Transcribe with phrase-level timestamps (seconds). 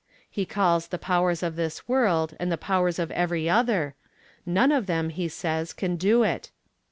[0.27, 3.93] He calls the Powers of this World and the Powers of Every Other;
[4.47, 6.49] none of them, he says, can do it!